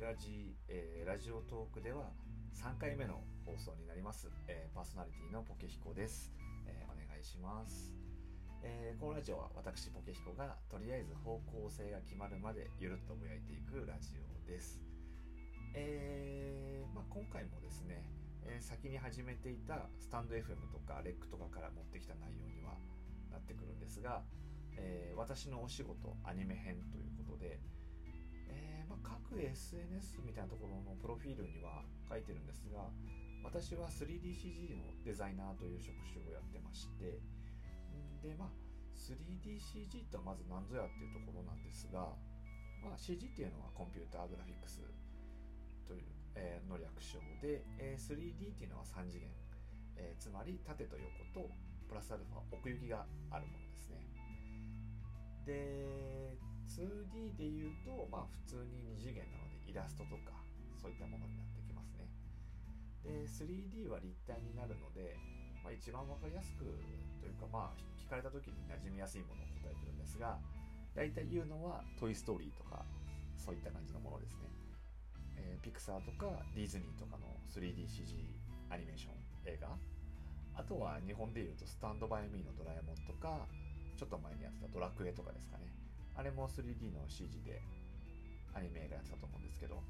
[0.00, 2.08] ラジ、えー、ラジオトークでは
[2.56, 6.32] 3回目の放送になります、えー、パーソナリティのポケヒコです、
[6.66, 7.92] えー、お願いします、
[8.64, 14.80] えこのラジオは私ポケヒコがとりあえず方向性が決まるまでゆるっとぼやいていくラジオです、
[15.74, 18.00] えまあ、今回もですね、
[18.48, 22.72] え先に始めていたスタンド FM とかレックとかから持ってきた内容には
[23.30, 24.22] なってくるんですが、
[24.78, 27.60] え私のお仕事アニメ編ということで、
[28.50, 32.90] えー、ま、各 SNS みたいなところのプロフィールには書いてるんですが
[33.42, 37.18] 私は 3DCG のデザイナーという職種をやってまして
[38.22, 42.12] でまあ 3DCG とはまず何ぞやっていうところなんですが、
[42.84, 44.84] まあ、CG っていうのはコンピューターグラフィックス
[45.88, 46.04] という、
[46.36, 49.32] えー、の略称で、えー、3D っていうのは3次元、
[49.96, 51.48] えー、つまり縦と横と
[51.88, 53.98] プラスアルファ奥行きがあるものですね。
[55.46, 56.36] で
[56.70, 60.38] 2D で言うとまあ普通に2次元なのでイラストとか
[60.78, 62.06] そういったものになってきますね。
[63.02, 65.18] で 3D は立体になるので、
[65.64, 66.64] まあ、一番分かりやすく
[67.18, 70.38] というかまあ聞かれた時に馴染みやすいものを答えてるんですが
[70.94, 72.84] 大体言うのは「トイ・ストーリー」とか
[73.36, 74.48] そういった感じのものですね、
[75.36, 78.14] えー、ピクサーとかディズニーとかの 3DCG
[78.70, 79.14] アニメーション
[79.46, 79.76] 映画。
[80.54, 83.48] あとは日本でいうと「スタンド・バイ・ミー」の「ドラえもん」とか
[83.96, 85.79] ちょっと前にやってた「ドラクエ」とかですかね。
[86.16, 87.62] あれも 3D の CG で
[88.54, 89.82] アニメ映画やってたと思うんですけど、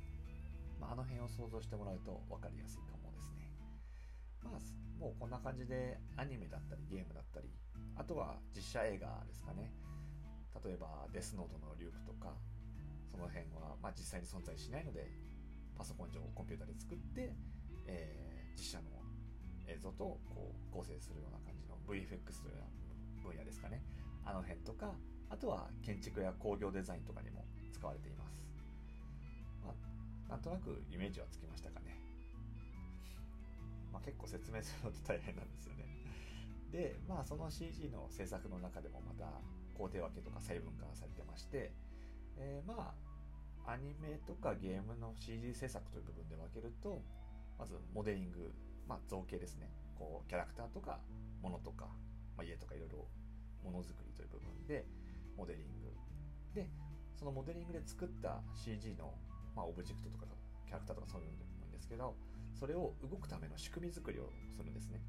[0.81, 3.51] まあ、あの辺を想像してもらうと分かりやすいかもですね。
[4.45, 7.49] まあもうこんな感じでアニメだったりゲームだったり
[7.97, 9.73] あとは実写映画ですかね。
[10.63, 12.37] 例えばデスノートのリュークとか
[13.09, 15.09] その辺は、まあ、実際に存在しないので
[15.77, 17.33] パソコン上コンピューターで作って、
[17.87, 19.01] えー、実写の
[19.67, 23.83] 映像とこう合成するような感じの VFX というような分野ですかね。
[24.25, 24.93] あの辺とか
[25.31, 28.37] あとは建築や工業デザインとかにも使われています、
[29.65, 29.73] ま
[30.29, 31.97] あ、なんとなくイメージはつきましたかね、
[33.93, 35.87] まあ、結構説明するのって大変なんですよね。
[36.73, 39.27] でまあその CG の制作の中でもまた
[39.75, 41.73] 工程分けとか細分化されてまして、
[42.39, 42.95] えー、ま
[43.67, 47.03] あアニメとかゲームの CG 制作という部分で分けると
[47.59, 48.53] まずモデリング、
[48.89, 49.69] まあ、造形ですね。
[49.99, 50.99] こうキャラクターとか
[51.43, 51.87] 物とか、
[52.37, 53.07] まあ、家とかいろいろ
[53.63, 54.87] ものづくりという部分で
[55.41, 55.89] モデリング。
[56.53, 56.69] で
[57.17, 59.15] そのモデリングで作った CG の、
[59.57, 60.27] まあ、オブジェクトとか
[60.67, 62.15] キャラクターとかそういうのでもいいんですけど
[62.53, 65.01] それを動くための仕組み作りをするんですね。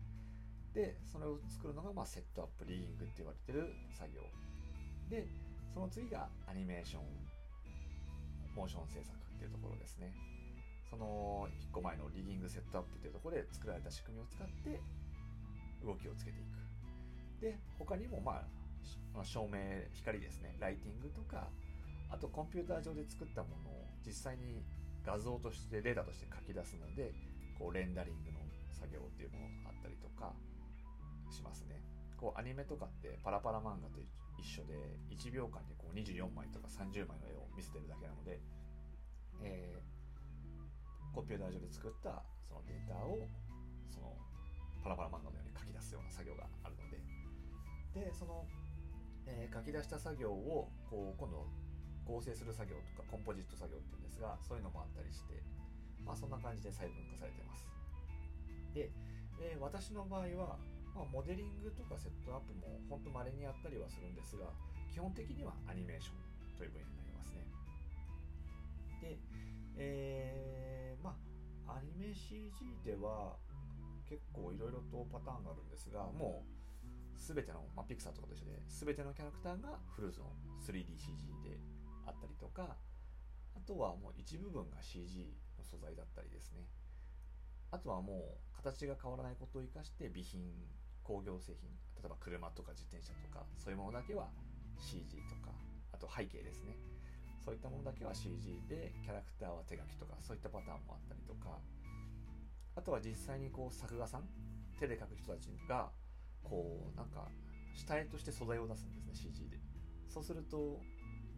[0.74, 4.22] でそれを作るのが、まあ、セットアップリーングって言われてる作業。
[5.10, 5.28] で
[5.74, 7.04] その次がアニメーション
[8.56, 10.14] モーション制作っていうところですね。
[10.90, 14.82] その1個前のリギングセットアップっていうところで作られた仕組みを使って
[15.86, 16.62] 動きをつけていく。
[17.42, 18.61] で他にもまあ
[19.24, 19.60] 照明
[19.94, 20.56] 光ですね。
[20.60, 21.48] ライティングとか
[22.10, 24.64] あとコンピューター上で作ったものを実際に
[25.06, 27.14] 画像としてデータとして書き出すので
[27.58, 28.40] こうレンダリングの
[28.72, 30.34] 作業っていうものがあったりとか
[31.30, 31.80] しますね。
[32.18, 34.00] こうアニメとかってパラパラ漫画と
[34.38, 38.40] 一緒で1秒間にこう24枚とか30枚の絵を見せてるだけなので、
[39.42, 43.18] えー、コンピューター上で作ったそのデータを
[43.90, 44.14] その
[44.84, 47.02] パラパラ漫画のように書き出すような作業があるので。
[47.94, 48.46] でその
[49.32, 51.48] えー、書き出した作業をこう今度
[52.06, 55.40] 合成する作業とかコンポジット作業っていうんですがそういうのもあったりして
[56.04, 57.66] まあそんな感じで細分化されてます。
[58.74, 58.92] で、
[59.40, 60.58] えー、私の場合は、
[60.96, 64.48] まあ、モデリングとかセットアップも本当稀にやったりはするんですが
[64.92, 67.48] 基本的にはアニメーションという分野になりますね。
[69.02, 69.20] で、
[69.78, 71.16] えー、ま
[71.68, 72.52] あアニメ CG
[72.84, 73.38] では
[74.10, 76.61] 結構いろいろとパターンがあるんですがもう
[77.22, 80.34] 全ての、まあ、ピクサーとかと一緒で全てのキャラクターがフルーツの
[80.66, 81.62] 3DCG で
[82.06, 82.76] あったりとか
[83.54, 86.66] あとはもう一部分が CG の素材だったりですね。
[87.70, 90.44] あとはもう形が変わらないことを生かして備品
[91.04, 94.28] 工業製品例えば車とか自転車とかそういうものだけは
[94.78, 95.54] CG とか
[95.94, 96.76] あと背景ですね。
[97.40, 101.60] そういったものだけは CG でキャラクターは手書きとかそういったパターンもあったりとか。
[102.76, 104.24] あとは実際にこう作画さん
[104.80, 105.92] 手で描く人たちが
[106.44, 107.28] こうなんか
[107.74, 109.60] 下絵として素材を出すんですね CG で。
[110.08, 110.80] そうすると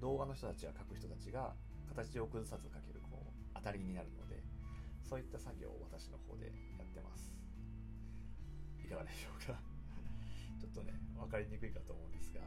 [0.02, 1.54] 動画の人たちや描く人たちが
[1.90, 4.42] 形を崩さず描けるこう当たりになるので
[5.04, 7.32] そういった作業を私の方でやってます。
[8.84, 9.60] いかがでしょうか。
[10.60, 12.42] ちょっとね分かりにくいかと思うんですが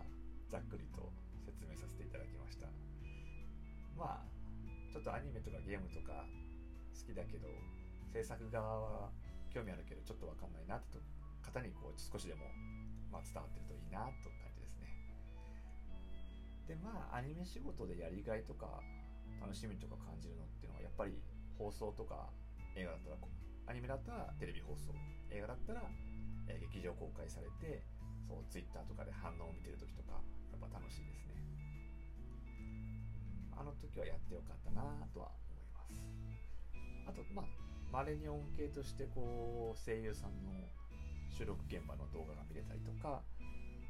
[0.48, 1.12] ざっくりと
[1.44, 2.66] 説明させていただきました。
[3.96, 4.36] まあ
[4.92, 6.26] ちょっとアニメとかゲームとか
[6.92, 7.48] 好きだけど
[8.12, 9.12] 制作側は
[9.50, 10.98] 興味あるけどちょっと分かんないなって
[11.46, 12.50] 方にこう少しでも、
[13.10, 14.90] まあ、伝わってるといいなと感じですね。
[16.66, 18.82] でまあアニメ仕事でやりがいとか
[19.38, 21.22] 楽しみとか感じるのっていうのはやっぱり
[21.58, 22.28] 放送とか
[22.74, 23.16] 映画だったら
[23.68, 24.92] アニメだったらテレビ放送
[25.30, 25.82] 映画だったら、
[26.48, 27.82] えー、劇場公開されて
[28.26, 30.18] そうツイッターとかで反応を見てる時とか
[30.50, 31.34] やっぱ楽しいですね。
[33.56, 34.82] あの時はやってよかったな
[35.14, 35.94] とは思います。
[37.08, 37.46] あとまあ
[37.92, 40.52] まれに恩恵としてこう声優さんの
[41.36, 43.20] 収録現場の動画が見れたりとか、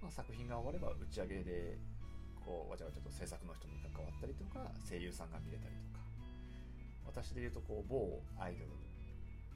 [0.03, 1.79] まあ、作品が終われば打ち上げで
[2.43, 6.03] こうわちゃわちゃと制作の人に関わったりとか声優さんが見れたりとか
[7.07, 8.75] 私で言うとこう某アイドル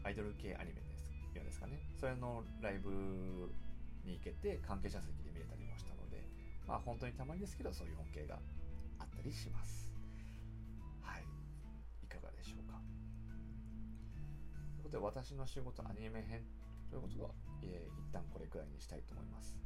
[0.07, 1.03] アイドル系アニメです
[1.35, 1.83] ようですかね。
[1.99, 2.91] それのライブ
[4.07, 6.23] に行けて関係者席で見れたりもしたので
[6.67, 8.39] まあ本当にたまにですけどそういう恩恵が
[8.99, 9.91] あったりします。
[11.03, 11.27] はい。
[12.03, 12.79] いかがでしょうか。
[14.79, 16.47] ということで私の仕事アニメ編
[16.91, 17.31] ということは、
[17.63, 19.57] えー、一旦これくらいにしたいと思います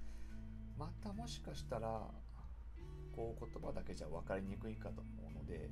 [0.79, 2.03] またもしかしたら
[3.17, 5.71] こう言葉だけじゃ分かりにくいかと思うので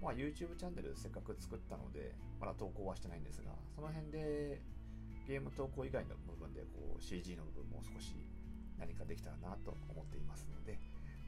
[0.00, 4.62] まあ、YouTube チャンネルせっかく作ったので、まだ投稿はしてないんですが、その辺で
[5.28, 8.16] ゲーム投稿以外の部分でこう CG の部分も少し
[8.78, 10.78] 何かできたらなと思っていますので、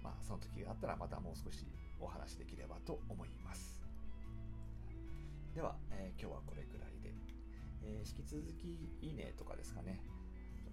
[0.03, 1.67] まあ、その時があったらまたもう少し
[2.01, 3.92] お話できればと思います。
[8.17, 10.01] 引き続きいいねとかですかね。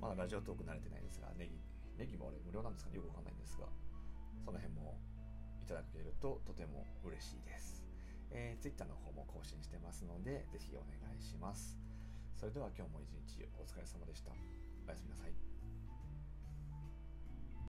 [0.01, 1.59] まだラジオトーク慣れてないですが、ネギ、
[1.97, 3.67] ネギもあれ無料なんですかねよくわかんないんですが、
[4.43, 4.99] その辺も
[5.63, 7.83] いただけるととても嬉しいです。
[8.31, 11.79] えー、Twitter の方も更新してますので、ぜひお願いします。
[12.35, 14.31] それでは今日も一日お疲れ様でした。
[14.31, 15.58] おやすみなさい。